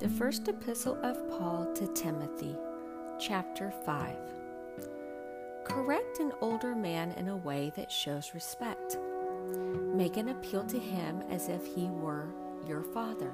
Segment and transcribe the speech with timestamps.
[0.00, 2.56] The First Epistle of Paul to Timothy,
[3.18, 4.16] Chapter 5.
[5.64, 8.96] Correct an older man in a way that shows respect.
[9.92, 12.28] Make an appeal to him as if he were
[12.66, 13.30] your father.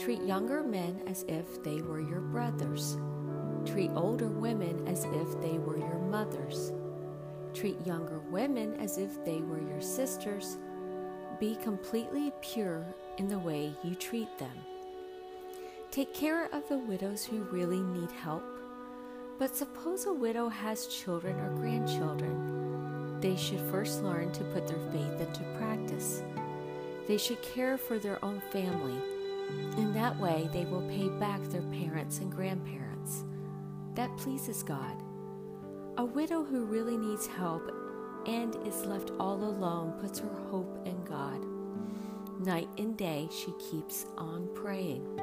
[0.00, 2.98] Treat younger men as if they were your brothers.
[3.64, 6.72] Treat older women as if they were your mothers.
[7.54, 10.58] Treat younger women as if they were your sisters.
[11.38, 12.84] Be completely pure
[13.18, 14.50] in the way you treat them.
[15.90, 18.44] Take care of the widows who really need help.
[19.38, 23.20] But suppose a widow has children or grandchildren.
[23.20, 26.22] They should first learn to put their faith into practice.
[27.06, 29.00] They should care for their own family.
[29.78, 33.24] In that way, they will pay back their parents and grandparents.
[33.94, 35.02] That pleases God.
[35.96, 37.72] A widow who really needs help
[38.26, 41.42] and is left all alone puts her hope in God.
[42.44, 45.18] Night and day, she keeps on praying.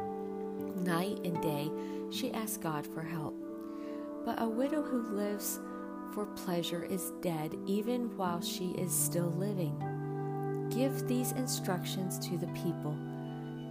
[0.86, 1.72] Night and day,
[2.12, 3.34] she asks God for help.
[4.24, 5.60] But a widow who lives
[6.14, 9.76] for pleasure is dead even while she is still living.
[10.70, 12.96] Give these instructions to the people,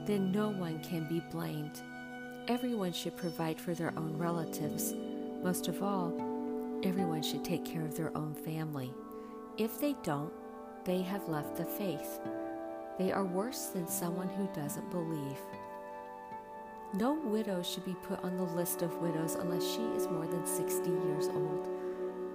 [0.06, 1.82] then no one can be blamed.
[2.48, 4.92] Everyone should provide for their own relatives.
[5.44, 6.12] Most of all,
[6.82, 8.92] everyone should take care of their own family.
[9.56, 10.32] If they don't,
[10.84, 12.18] they have left the faith.
[12.98, 15.38] They are worse than someone who doesn't believe.
[16.96, 20.46] No widow should be put on the list of widows unless she is more than
[20.46, 21.68] 60 years old.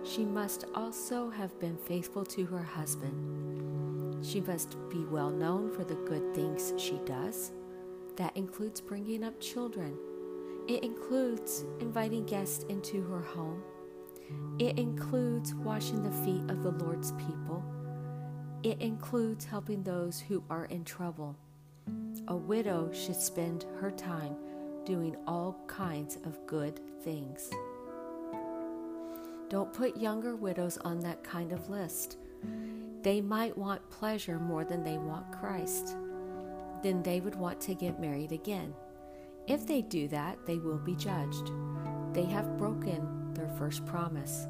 [0.04, 4.26] She must also have been faithful to her husband.
[4.26, 7.54] She must be well known for the good things she does.
[8.18, 9.98] That includes bringing up children.
[10.68, 13.64] It includes inviting guests into her home.
[14.60, 17.64] It includes washing the feet of the Lord's people.
[18.64, 21.38] It includes helping those who are in trouble.
[22.28, 24.36] A widow should spend her time
[24.90, 27.52] doing all kinds of good things.
[29.48, 32.18] Don't put younger widows on that kind of list.
[33.04, 35.96] They might want pleasure more than they want Christ.
[36.82, 38.74] Then they would want to get married again.
[39.46, 41.52] If they do that, they will be judged.
[42.12, 44.48] They have broken their first promise.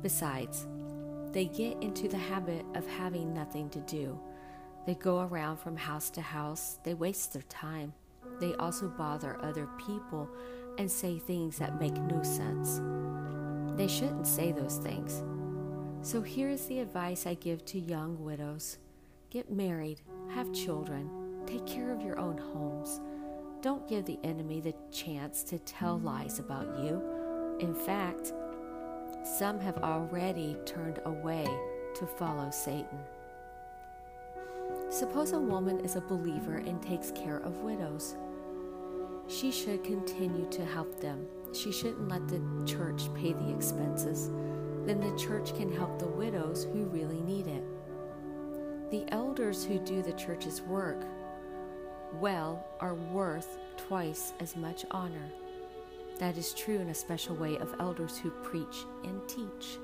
[0.00, 0.68] Besides,
[1.32, 4.16] they get into the habit of having nothing to do.
[4.86, 7.94] They go around from house to house, they waste their time.
[8.40, 10.28] They also bother other people
[10.78, 12.80] and say things that make no sense.
[13.76, 15.22] They shouldn't say those things.
[16.02, 18.78] So here is the advice I give to young widows
[19.30, 21.10] get married, have children,
[21.46, 23.00] take care of your own homes.
[23.60, 27.02] Don't give the enemy the chance to tell lies about you.
[27.60, 28.32] In fact,
[29.24, 31.44] some have already turned away
[31.96, 32.98] to follow Satan.
[34.90, 38.16] Suppose a woman is a believer and takes care of widows.
[39.28, 41.26] She should continue to help them.
[41.52, 44.30] She shouldn't let the church pay the expenses.
[44.84, 47.64] Then the church can help the widows who really need it.
[48.90, 51.04] The elders who do the church's work
[52.20, 55.32] well are worth twice as much honor.
[56.18, 59.78] That is true in a special way of elders who preach and teach.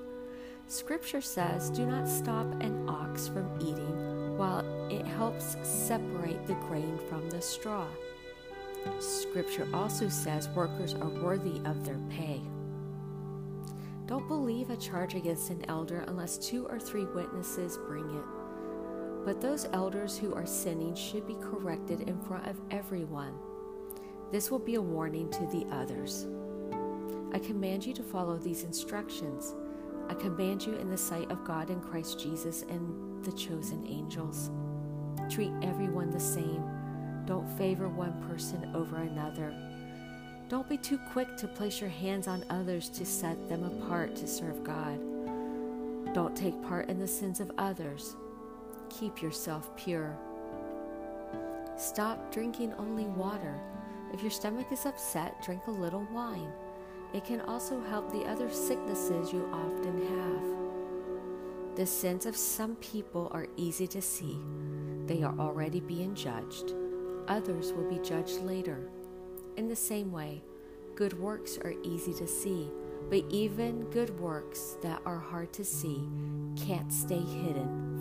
[0.68, 6.98] Scripture says, Do not stop an ox from eating while it helps separate the grain
[7.08, 7.86] from the straw.
[8.98, 12.40] Scripture also says workers are worthy of their pay.
[14.06, 18.24] Don't believe a charge against an elder unless two or three witnesses bring it.
[19.24, 23.34] But those elders who are sinning should be corrected in front of everyone.
[24.30, 26.26] This will be a warning to the others.
[27.32, 29.54] I command you to follow these instructions.
[30.08, 34.50] I command you in the sight of God and Christ Jesus and the chosen angels.
[35.30, 36.64] Treat everyone the same
[37.26, 39.54] don't favor one person over another.
[40.48, 44.26] Don't be too quick to place your hands on others to set them apart to
[44.26, 44.98] serve God.
[46.14, 48.16] Don't take part in the sins of others.
[48.90, 50.14] Keep yourself pure.
[51.78, 53.58] Stop drinking only water.
[54.12, 56.52] If your stomach is upset, drink a little wine.
[57.14, 61.76] It can also help the other sicknesses you often have.
[61.76, 64.38] The sins of some people are easy to see,
[65.06, 66.74] they are already being judged
[67.32, 68.90] others will be judged later.
[69.56, 70.42] In the same way,
[70.94, 72.70] good works are easy to see,
[73.08, 76.06] but even good works that are hard to see
[76.56, 77.91] can't stay hidden.